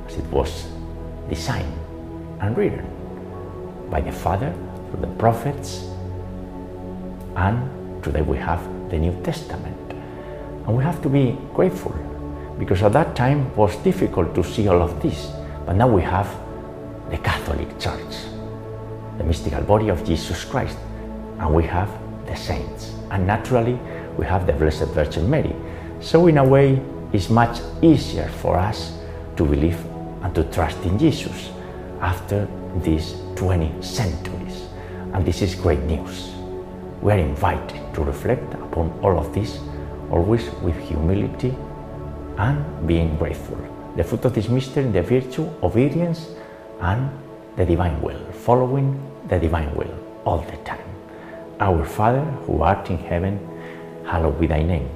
as 0.07 0.17
it 0.17 0.25
was 0.25 0.67
designed 1.29 1.73
and 2.39 2.57
written 2.57 2.85
by 3.89 4.01
the 4.01 4.11
Father 4.11 4.51
through 4.89 5.01
the 5.01 5.13
prophets, 5.17 5.85
and 7.35 8.03
today 8.03 8.21
we 8.21 8.37
have 8.37 8.61
the 8.89 8.97
New 8.97 9.13
Testament. 9.23 9.80
And 10.65 10.75
we 10.77 10.83
have 10.83 11.01
to 11.01 11.09
be 11.09 11.37
grateful 11.53 11.93
because 12.59 12.83
at 12.83 12.93
that 12.93 13.15
time 13.15 13.47
it 13.47 13.57
was 13.57 13.75
difficult 13.77 14.35
to 14.35 14.43
see 14.43 14.67
all 14.67 14.81
of 14.81 15.01
this, 15.01 15.31
but 15.65 15.73
now 15.73 15.87
we 15.87 16.01
have 16.01 16.27
the 17.09 17.17
Catholic 17.17 17.67
Church, 17.79 18.15
the 19.17 19.23
mystical 19.23 19.61
body 19.61 19.89
of 19.89 20.05
Jesus 20.05 20.45
Christ, 20.45 20.77
and 21.39 21.53
we 21.53 21.63
have 21.63 21.89
the 22.25 22.35
saints. 22.35 22.93
And 23.09 23.27
naturally, 23.27 23.79
we 24.17 24.25
have 24.25 24.47
the 24.47 24.53
Blessed 24.53 24.87
Virgin 24.93 25.29
Mary. 25.29 25.55
So, 25.99 26.27
in 26.27 26.37
a 26.37 26.43
way, 26.43 26.81
it's 27.11 27.29
much 27.29 27.59
easier 27.81 28.29
for 28.41 28.57
us 28.57 28.97
to 29.35 29.43
believe 29.43 29.79
and 30.23 30.33
to 30.35 30.43
trust 30.45 30.81
in 30.83 30.97
Jesus 30.97 31.49
after 31.99 32.47
these 32.77 33.15
20 33.35 33.81
centuries. 33.81 34.67
And 35.13 35.25
this 35.25 35.41
is 35.41 35.55
great 35.55 35.81
news. 35.81 36.31
We 37.01 37.11
are 37.11 37.17
invited 37.17 37.93
to 37.95 38.03
reflect 38.03 38.53
upon 38.53 38.97
all 39.01 39.19
of 39.19 39.33
this, 39.33 39.59
always 40.11 40.49
with 40.61 40.77
humility 40.77 41.55
and 42.37 42.87
being 42.87 43.17
grateful. 43.17 43.57
The 43.95 44.03
fruit 44.03 44.25
of 44.25 44.35
this 44.35 44.49
mystery, 44.49 44.83
the 44.83 45.01
virtue, 45.01 45.49
obedience, 45.63 46.29
and 46.79 47.09
the 47.55 47.65
divine 47.65 48.01
will, 48.01 48.19
following 48.31 48.99
the 49.27 49.39
divine 49.39 49.73
will 49.75 49.93
all 50.25 50.39
the 50.39 50.57
time. 50.63 50.87
Our 51.59 51.85
Father, 51.85 52.21
who 52.45 52.61
art 52.61 52.89
in 52.89 52.97
heaven, 52.97 53.39
hallowed 54.05 54.39
be 54.39 54.47
thy 54.47 54.63
name. 54.63 54.89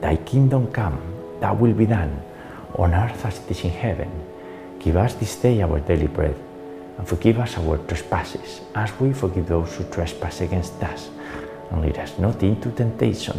Thy 0.00 0.16
kingdom 0.16 0.70
come, 0.72 1.00
thy 1.40 1.52
will 1.52 1.72
be 1.72 1.86
done, 1.86 2.20
on 2.76 2.94
earth 2.94 3.24
as 3.24 3.38
it 3.38 3.50
is 3.50 3.64
in 3.64 3.70
heaven. 3.70 4.10
Give 4.78 4.96
us 4.96 5.14
this 5.14 5.36
day 5.36 5.62
our 5.62 5.80
daily 5.80 6.08
bread, 6.08 6.36
and 6.98 7.06
forgive 7.06 7.38
us 7.38 7.56
our 7.56 7.78
trespasses, 7.86 8.60
as 8.74 8.90
we 9.00 9.12
forgive 9.12 9.46
those 9.46 9.74
who 9.76 9.84
trespass 9.84 10.40
against 10.40 10.82
us. 10.82 11.08
And 11.70 11.82
lead 11.82 11.98
us 11.98 12.18
not 12.18 12.42
into 12.42 12.70
temptation, 12.72 13.38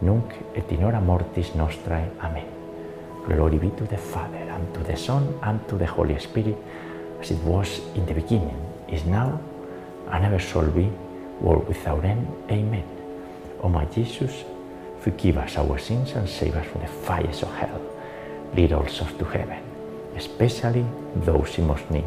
nunc 0.00 0.32
et 0.54 0.70
in 0.72 0.82
hora 0.84 1.00
mortis 1.00 1.54
nostrae. 1.54 2.10
Amen. 2.20 2.44
Glory 3.26 3.58
be 3.58 3.70
to 3.70 3.84
the 3.84 3.96
Father, 3.96 4.46
and 4.50 4.72
to 4.74 4.80
the 4.80 4.96
Son, 4.96 5.34
and 5.42 5.60
to 5.68 5.76
the 5.76 5.86
Holy 5.86 6.18
Spirit, 6.18 6.56
as 7.20 7.30
it 7.30 7.42
was 7.42 7.80
in 7.94 8.06
the 8.06 8.14
beginning, 8.14 8.56
is 8.88 9.04
now, 9.04 9.40
and 10.12 10.24
ever 10.24 10.38
shall 10.38 10.70
be, 10.70 10.88
world 11.40 11.66
without 11.66 12.04
end. 12.04 12.26
Amen. 12.50 12.84
O 13.62 13.68
my 13.68 13.84
Jesus, 13.86 14.44
forgive 15.00 15.38
us 15.38 15.56
our 15.56 15.78
sins 15.78 16.12
and 16.12 16.28
save 16.28 16.54
us 16.56 16.66
from 16.66 16.82
the 16.82 16.86
fires 16.86 17.42
of 17.42 17.52
hell. 17.54 17.80
Lead 18.54 18.72
all 18.72 18.86
souls 18.86 19.12
to 19.18 19.24
heaven, 19.24 19.62
especially 20.16 20.86
those 21.16 21.58
in 21.58 21.66
most 21.66 21.90
need 21.90 22.04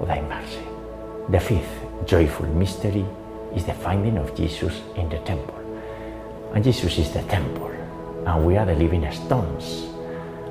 of 0.00 0.08
thy 0.08 0.22
mercy. 0.22 0.64
The 1.28 1.40
fifth 1.40 2.06
joyful 2.06 2.46
mystery 2.46 3.04
is 3.54 3.64
the 3.64 3.74
finding 3.74 4.16
of 4.16 4.34
Jesus 4.34 4.80
in 4.96 5.08
the 5.08 5.18
temple. 5.18 5.63
And 6.54 6.62
Jesus 6.62 6.98
is 6.98 7.10
the 7.10 7.22
temple, 7.22 7.68
and 8.26 8.46
we 8.46 8.56
are 8.56 8.64
the 8.64 8.76
living 8.76 9.10
stones. 9.10 9.88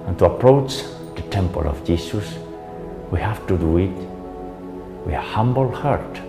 And 0.05 0.19
to 0.19 0.25
approach 0.25 0.83
the 1.15 1.21
temple 1.31 1.65
of 1.65 1.81
Jesus, 1.85 2.37
we 3.09 3.21
have 3.21 3.47
to 3.47 3.57
do 3.57 3.77
it 3.77 3.95
with 5.05 5.15
a 5.15 5.21
humble 5.21 5.71
heart. 5.71 6.19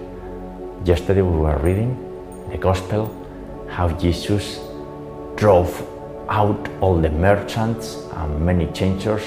Yesterday 0.85 1.23
we 1.23 1.39
were 1.39 1.59
reading 1.59 1.99
the 2.53 2.57
gospel 2.57 3.11
how 3.69 3.89
Jesus 3.99 4.61
drove 5.35 5.75
out 6.29 6.69
all 6.81 6.97
the 7.01 7.11
merchants 7.11 7.97
and 8.13 8.47
many 8.47 8.69
changers 8.69 9.25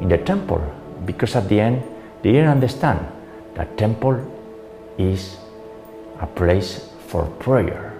in 0.00 0.08
the 0.08 0.16
temple 0.16 0.62
because 1.04 1.36
at 1.36 1.50
the 1.50 1.60
end 1.60 1.82
they 2.22 2.32
didn't 2.32 2.48
understand 2.48 3.06
that 3.56 3.76
temple 3.76 4.16
is 4.96 5.36
a 6.20 6.26
place 6.26 6.88
for 7.08 7.26
prayer, 7.40 7.92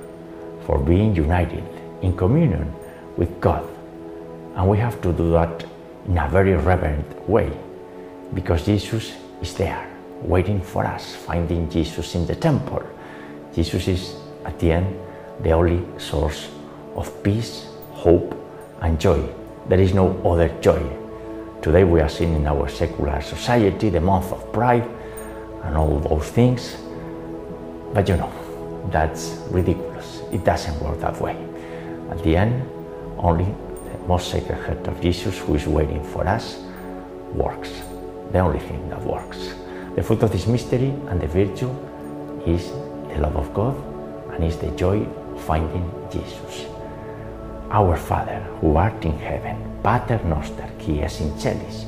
for 0.65 0.79
being 0.79 1.15
united 1.15 1.82
in 2.03 2.17
communion 2.17 2.73
with 3.17 3.41
God. 3.41 3.67
And 4.57 4.69
we 4.69 4.79
have 4.79 5.01
to 5.03 5.13
do 5.13 5.31
that 5.33 5.65
in 6.07 6.19
a 6.19 6.29
very 6.29 6.55
reverent 6.55 7.29
way 7.29 7.51
because 8.35 8.67
Jesus 8.67 9.17
is 9.41 9.55
there 9.55 9.89
waiting 10.23 10.61
for 10.61 10.85
us, 10.85 11.15
finding 11.15 11.69
Jesus 11.71 12.15
in 12.15 12.27
the 12.27 12.35
temple. 12.35 12.83
Jesus 13.55 13.89
is 13.89 14.17
at 14.45 14.59
the 14.59 14.73
end 14.73 14.99
the 15.43 15.51
only 15.51 15.83
source 15.99 16.49
of 16.95 17.23
peace, 17.23 17.69
hope, 17.93 18.35
and 18.81 19.01
joy. 19.01 19.23
There 19.69 19.81
is 19.81 19.95
no 19.95 20.17
other 20.25 20.49
joy. 20.61 20.83
Today 21.61 21.85
we 21.85 22.01
are 22.01 22.09
seeing 22.09 22.35
in 22.35 22.47
our 22.47 22.69
secular 22.69 23.21
society 23.21 23.91
the 23.91 24.01
month 24.01 24.33
of 24.33 24.53
pride 24.53 24.89
and 25.63 25.77
all 25.77 26.01
those 26.01 26.29
things. 26.31 26.77
But 27.95 28.09
you 28.09 28.17
know, 28.17 28.33
that's 28.91 29.39
ridiculous. 29.51 30.23
It 30.33 30.45
doesn't 30.45 30.81
work 30.83 30.99
that 31.01 31.21
way. 31.21 31.52
At 32.13 32.23
the 32.23 32.37
end, 32.37 32.61
only 33.17 33.47
the 33.47 33.99
most 34.07 34.31
sacred 34.31 34.61
heart 34.67 34.87
of 34.87 35.01
Jesus, 35.01 35.39
who 35.39 35.55
is 35.55 35.67
waiting 35.67 36.05
for 36.05 36.29
us, 36.29 36.61
works. 37.33 37.73
The 38.33 38.41
only 38.41 38.61
thing 38.61 38.87
that 38.91 39.01
works. 39.01 39.55
The 39.97 40.03
fruit 40.03 40.23
of 40.23 40.31
this 40.31 40.47
mystery 40.47 40.93
and 41.09 41.19
the 41.19 41.27
virtue 41.27 41.71
is 42.45 42.69
the 43.09 43.17
love 43.17 43.37
of 43.37 43.55
God 43.55 43.75
and 44.35 44.45
is 44.45 44.59
the 44.59 44.71
joy 44.77 45.01
of 45.01 45.41
finding 45.41 45.89
Jesus. 46.13 46.67
Our 47.71 47.97
Father, 47.97 48.41
who 48.61 48.77
art 48.77 49.03
in 49.07 49.19
heaven, 49.19 49.57
Pater 49.83 50.21
noster, 50.25 50.69
qui 50.79 51.01
es 51.01 51.19
in 51.21 51.33
celis, 51.41 51.87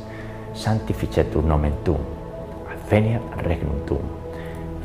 sanctificetur 0.55 1.45
nomen 1.45 1.77
tuum, 1.85 2.01
adveniat 2.73 3.45
regnum 3.45 3.85
tuum, 3.87 4.09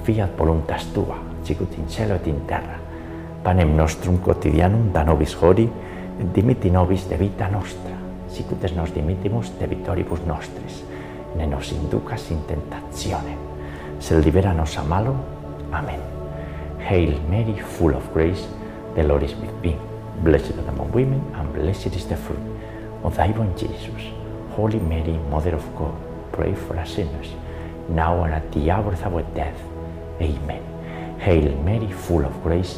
fiat 0.04 0.36
voluntas 0.38 0.86
tua, 0.94 1.18
sicut 1.44 1.74
in 1.80 1.88
cielo 1.88 2.16
et 2.16 2.28
in 2.28 2.46
terra. 2.46 2.89
Panem 3.50 3.72
nostrum 3.76 4.20
quotidianum 4.22 4.92
da 4.94 5.02
nobis 5.02 5.32
hori, 5.34 5.64
et 6.22 6.28
dimitti 6.36 6.70
nobis 6.70 7.08
de 7.10 7.18
vita 7.18 7.48
nostra, 7.50 7.96
sicut 8.30 8.62
es 8.68 8.76
nos 8.78 8.92
dimittimus 8.94 9.48
de 9.58 9.66
vitoribus 9.66 10.20
nostris, 10.28 10.84
ne 11.34 11.48
nos 11.50 11.72
inducas 11.74 12.28
in 12.30 12.44
tentazione, 12.46 13.34
sed 14.00 14.22
libera 14.22 14.54
nos 14.54 14.78
a 14.78 14.84
malo. 14.84 15.16
Amen. 15.72 15.98
Hail 16.78 17.16
Mary, 17.28 17.56
full 17.58 17.96
of 17.96 18.06
grace, 18.14 18.46
the 18.94 19.02
Lord 19.02 19.24
is 19.24 19.34
with 19.42 19.64
thee. 19.64 19.76
Blessed 20.22 20.54
art 20.60 20.70
among 20.70 20.92
women, 20.92 21.24
and 21.34 21.52
blessed 21.52 21.96
is 21.96 22.06
the 22.06 22.18
fruit 22.18 22.46
of 23.04 23.16
thy 23.16 23.32
womb, 23.32 23.58
Jesus. 23.58 24.14
Holy 24.56 24.78
Mary, 24.78 25.18
Mother 25.32 25.56
of 25.56 25.66
God, 25.76 25.98
pray 26.32 26.54
for 26.54 26.78
us 26.78 26.94
sinners, 26.94 27.34
now 27.90 28.22
and 28.26 28.36
at 28.36 28.52
the 28.52 28.70
hour 28.70 28.94
of 28.94 29.04
our 29.08 29.24
death. 29.34 29.58
Amen. 30.22 30.62
Hail 31.18 31.50
Mary, 31.64 31.92
full 31.92 32.24
of 32.24 32.44
grace, 32.44 32.78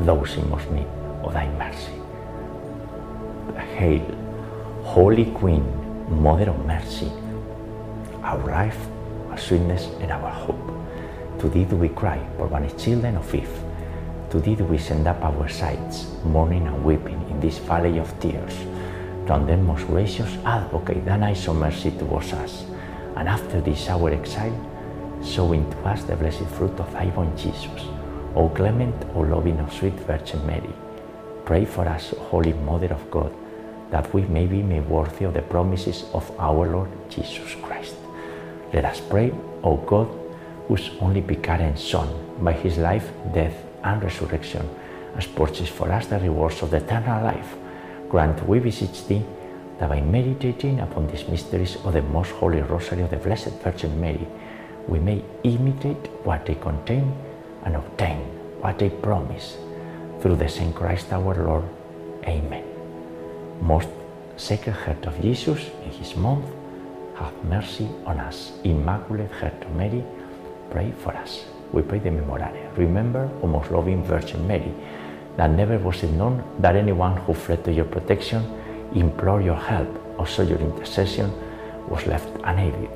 those 0.00 0.36
in 0.36 0.48
most 0.48 0.70
need 0.70 0.86
of 1.22 1.26
oh, 1.26 1.30
thy 1.30 1.48
mercy. 1.58 1.92
Hail, 3.76 4.04
Holy 4.84 5.26
Queen, 5.32 5.64
Mother 6.08 6.50
of 6.50 6.64
Mercy, 6.64 7.10
our 8.22 8.38
life, 8.46 8.78
our 9.30 9.38
sweetness, 9.38 9.88
and 10.00 10.10
our 10.10 10.30
hope. 10.30 10.68
To 11.40 11.48
thee 11.48 11.64
do 11.64 11.76
we 11.76 11.88
cry, 11.88 12.18
poor 12.36 12.48
banished 12.48 12.78
children 12.78 13.16
of 13.16 13.34
Eve. 13.34 13.50
To 14.30 14.40
thee 14.40 14.54
do 14.54 14.64
we 14.64 14.78
send 14.78 15.06
up 15.06 15.22
our 15.24 15.48
sighs, 15.48 16.06
mourning 16.24 16.66
and 16.66 16.84
weeping 16.84 17.20
in 17.30 17.40
this 17.40 17.58
valley 17.58 17.98
of 17.98 18.08
tears. 18.20 18.54
Turn 19.26 19.46
then, 19.46 19.64
most 19.64 19.86
gracious 19.86 20.36
Advocate, 20.44 21.04
thine 21.04 21.22
eyes 21.22 21.46
of 21.48 21.56
mercy 21.56 21.90
towards 21.90 22.32
us, 22.32 22.64
and 23.16 23.28
after 23.28 23.60
this 23.60 23.88
our 23.88 24.10
exile, 24.10 24.54
show 25.24 25.52
to 25.52 25.78
us 25.84 26.04
the 26.04 26.16
blessed 26.16 26.46
fruit 26.56 26.78
of 26.78 26.92
thy 26.92 27.06
womb, 27.06 27.36
Jesus. 27.36 27.97
O 28.34 28.48
clement, 28.48 28.94
O 29.14 29.20
loving, 29.20 29.60
O 29.60 29.68
sweet 29.68 29.94
Virgin 30.06 30.46
Mary, 30.46 30.72
pray 31.44 31.64
for 31.64 31.88
us, 31.88 32.10
Holy 32.30 32.52
Mother 32.52 32.92
of 32.92 33.10
God, 33.10 33.32
that 33.90 34.12
we 34.12 34.22
may 34.22 34.46
be 34.46 34.62
made 34.62 34.88
worthy 34.88 35.24
of 35.24 35.34
the 35.34 35.42
promises 35.42 36.04
of 36.12 36.30
our 36.38 36.68
Lord 36.68 36.90
Jesus 37.08 37.54
Christ. 37.62 37.96
Let 38.72 38.84
us 38.84 39.00
pray, 39.00 39.32
O 39.64 39.76
God, 39.76 40.08
whose 40.68 40.90
only 41.00 41.22
begotten 41.22 41.76
Son, 41.76 42.08
by 42.42 42.52
his 42.52 42.76
life, 42.76 43.10
death, 43.32 43.56
and 43.82 44.02
resurrection, 44.02 44.68
has 45.14 45.26
purchased 45.26 45.72
for 45.72 45.90
us 45.90 46.06
the 46.06 46.18
rewards 46.20 46.62
of 46.62 46.70
the 46.70 46.76
eternal 46.76 47.24
life. 47.24 47.56
Grant, 48.10 48.46
we 48.46 48.58
beseech 48.58 49.06
thee, 49.06 49.24
that 49.78 49.88
by 49.88 50.00
meditating 50.02 50.80
upon 50.80 51.06
these 51.06 51.26
mysteries 51.28 51.76
of 51.84 51.94
the 51.94 52.02
most 52.02 52.30
holy 52.32 52.60
rosary 52.60 53.02
of 53.02 53.10
the 53.10 53.16
Blessed 53.16 53.52
Virgin 53.62 53.98
Mary, 53.98 54.26
we 54.86 54.98
may 54.98 55.24
imitate 55.44 56.10
what 56.24 56.44
they 56.44 56.54
contain 56.56 57.12
and 57.68 57.76
obtain 57.76 58.16
what 58.64 58.78
they 58.78 58.88
promise 58.88 59.58
through 60.20 60.36
the 60.36 60.48
same 60.48 60.72
Christ 60.72 61.12
our 61.12 61.34
Lord. 61.36 61.68
Amen. 62.24 62.64
Most 63.60 63.88
Sacred 64.36 64.72
Heart 64.72 65.04
of 65.04 65.20
Jesus, 65.20 65.68
in 65.84 65.90
his 65.90 66.16
month, 66.16 66.46
have 67.16 67.34
mercy 67.44 67.88
on 68.06 68.20
us. 68.20 68.52
Immaculate 68.64 69.30
Heart 69.32 69.64
of 69.64 69.76
Mary, 69.76 70.02
pray 70.70 70.92
for 71.02 71.12
us. 71.14 71.44
We 71.72 71.82
pray 71.82 71.98
the 71.98 72.08
Memorare. 72.08 72.74
Remember, 72.78 73.28
O 73.42 73.46
most 73.46 73.70
loving 73.70 74.02
Virgin 74.02 74.46
Mary, 74.48 74.72
that 75.36 75.50
never 75.50 75.76
was 75.78 76.02
it 76.02 76.12
known 76.12 76.42
that 76.60 76.74
anyone 76.74 77.18
who 77.18 77.34
fled 77.34 77.64
to 77.64 77.72
your 77.72 77.84
protection, 77.84 78.42
implored 78.94 79.44
your 79.44 79.60
help, 79.60 79.90
or 80.18 80.26
sought 80.26 80.48
your 80.48 80.58
intercession, 80.58 81.30
was 81.86 82.06
left 82.06 82.30
unaided. 82.44 82.88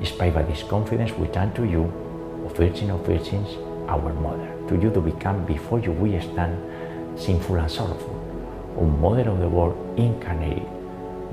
Inspired 0.00 0.34
by 0.34 0.42
this 0.42 0.62
confidence, 0.62 1.12
we 1.12 1.28
turn 1.28 1.50
to 1.54 1.64
you, 1.64 1.84
O 2.44 2.48
Virgin 2.54 2.90
of 2.90 3.06
Virgins, 3.06 3.48
our 3.88 4.12
Mother. 4.12 4.52
To 4.68 4.76
you 4.76 4.90
to 4.92 5.00
become 5.00 5.44
before 5.44 5.80
you 5.80 5.92
we 5.92 6.20
stand, 6.20 6.54
sinful 7.18 7.56
and 7.56 7.70
sorrowful. 7.70 8.14
O 8.76 8.84
Mother 8.84 9.30
of 9.30 9.40
the 9.40 9.48
world 9.48 9.76
incarnate, 9.98 10.62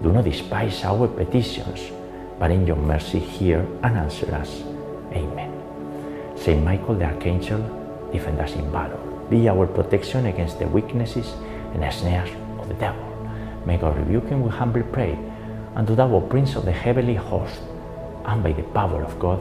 do 0.02 0.12
not 0.12 0.24
despise 0.24 0.84
our 0.84 1.08
petitions, 1.08 1.92
but 2.40 2.52
in 2.52 2.66
your 2.66 2.76
mercy 2.76 3.20
hear 3.20 3.60
and 3.84 3.98
answer 3.98 4.34
us. 4.34 4.64
Amen. 5.12 5.52
Saint 6.36 6.64
Michael 6.64 6.96
the 6.96 7.06
Archangel, 7.06 7.60
defend 8.12 8.40
us 8.40 8.54
in 8.54 8.72
battle. 8.72 9.00
Be 9.30 9.48
our 9.50 9.68
protection 9.68 10.26
against 10.28 10.60
the 10.60 10.68
weaknesses 10.68 11.34
and 11.74 11.94
snares 11.94 12.30
of 12.60 12.68
the 12.68 12.76
devil. 12.76 13.04
May 13.66 13.78
God 13.78 13.98
rebuke 13.98 14.28
him, 14.28 14.42
we 14.42 14.50
humbly 14.50 14.84
pray. 14.84 15.18
And 15.76 15.88
to 15.88 15.96
thou, 15.96 16.20
Prince 16.30 16.56
of 16.56 16.66
the 16.66 16.72
heavenly 16.72 17.16
host, 17.16 17.60
and 18.26 18.42
by 18.42 18.54
the 18.54 18.64
power 18.64 19.04
of 19.04 19.20
God, 19.20 19.40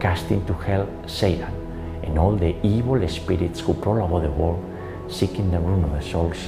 cast 0.00 0.30
into 0.30 0.52
hell 0.52 0.88
Satan 1.06 1.61
and 2.02 2.18
all 2.18 2.36
the 2.36 2.54
evil 2.66 3.06
spirits 3.08 3.60
who 3.60 3.74
prowl 3.74 4.04
about 4.04 4.22
the 4.22 4.30
world, 4.30 4.62
seeking 5.08 5.50
the 5.50 5.58
ruin 5.58 5.84
of 5.84 5.92
the 5.92 6.02
souls. 6.02 6.38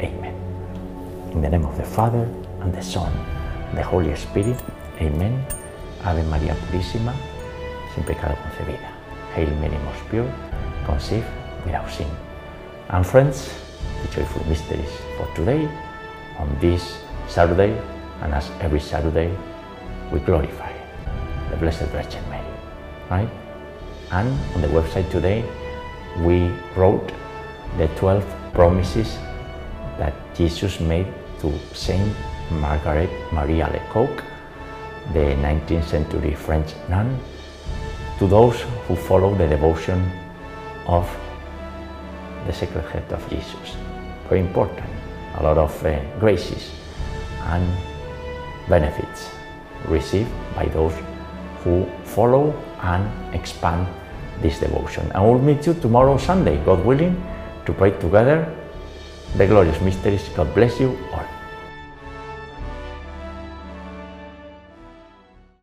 Amen. 0.00 0.34
In 1.32 1.42
the 1.42 1.48
name 1.48 1.64
of 1.64 1.76
the 1.76 1.84
Father, 1.84 2.28
and 2.60 2.72
the 2.72 2.82
Son, 2.82 3.12
the 3.74 3.82
Holy 3.82 4.14
Spirit. 4.16 4.60
Amen. 5.00 5.44
Ave 6.04 6.22
María 6.24 6.54
Purísima, 6.54 7.14
sin 7.94 8.04
pecado 8.04 8.36
concebida. 8.42 8.90
Hail 9.34 9.50
Mary, 9.60 9.76
most 9.84 10.08
pure, 10.10 10.30
conceived 10.86 11.26
without 11.64 11.88
sin. 11.90 12.08
And 12.88 13.06
friends, 13.06 13.52
the 14.02 14.08
joyful 14.08 14.44
mysteries 14.48 14.90
for 15.16 15.26
today, 15.34 15.68
on 16.38 16.56
this 16.60 16.98
Saturday, 17.28 17.76
and 18.22 18.32
as 18.32 18.50
every 18.60 18.80
Saturday, 18.80 19.36
we 20.12 20.20
glorify 20.20 20.72
the 21.50 21.56
Blessed 21.56 21.86
Virgin 21.92 22.22
Mary. 22.30 22.46
Right? 23.10 23.28
And 24.10 24.28
on 24.54 24.62
the 24.62 24.68
website 24.68 25.10
today, 25.10 25.44
we 26.24 26.50
wrote 26.76 27.12
the 27.76 27.88
12 27.96 28.24
promises 28.54 29.16
that 29.98 30.14
Jesus 30.34 30.80
made 30.80 31.06
to 31.40 31.52
Saint 31.74 32.14
Margaret 32.50 33.10
Marie 33.32 33.60
Alacoque, 33.60 34.24
the 35.12 35.36
19th 35.44 35.84
century 35.84 36.34
French 36.34 36.74
nun, 36.88 37.18
to 38.18 38.26
those 38.26 38.62
who 38.86 38.96
follow 38.96 39.34
the 39.34 39.46
devotion 39.46 40.10
of 40.86 41.08
the 42.46 42.52
Sacred 42.52 42.84
Heart 42.84 43.12
of 43.12 43.28
Jesus. 43.28 43.76
Very 44.28 44.40
important, 44.40 44.88
a 45.36 45.42
lot 45.42 45.58
of 45.58 45.84
uh, 45.84 46.00
graces 46.18 46.70
and 47.44 47.66
benefits 48.68 49.30
received 49.86 50.30
by 50.54 50.66
those 50.66 50.94
who 51.62 51.86
follow 52.04 52.54
and 52.82 53.34
expand 53.34 53.86
this 54.40 54.58
devotion. 54.60 55.10
And 55.12 55.24
we'll 55.24 55.38
meet 55.38 55.66
you 55.66 55.74
tomorrow, 55.74 56.16
Sunday, 56.16 56.62
God 56.64 56.84
willing, 56.84 57.20
to 57.66 57.72
pray 57.72 57.90
together 57.90 58.54
the 59.36 59.46
glorious 59.46 59.80
mysteries. 59.80 60.28
God 60.34 60.54
bless 60.54 60.80
you 60.80 60.96
all. 61.12 61.37